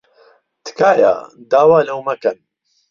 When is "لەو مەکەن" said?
1.87-2.37